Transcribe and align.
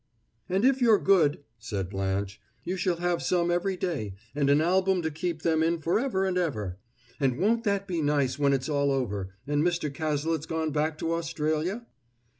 "And 0.49 0.65
if 0.65 0.81
you're 0.81 0.97
good," 0.97 1.43
said 1.59 1.87
Blanche, 1.91 2.41
"you 2.63 2.75
shall 2.75 2.95
have 2.95 3.21
some 3.21 3.51
every 3.51 3.77
day, 3.77 4.15
and 4.33 4.49
an 4.49 4.59
album 4.59 5.03
to 5.03 5.11
keep 5.11 5.43
them 5.43 5.61
in 5.61 5.77
forever 5.79 6.25
and 6.25 6.39
ever. 6.39 6.79
And 7.19 7.37
won't 7.37 7.65
that 7.65 7.85
be 7.87 8.01
nice 8.01 8.39
when 8.39 8.51
it's 8.51 8.67
all 8.67 8.91
over, 8.91 9.35
and 9.45 9.61
Mr. 9.63 9.93
Cazalet's 9.93 10.47
gone 10.47 10.71
back 10.71 10.97
to 10.97 11.13
Australia?" 11.13 11.85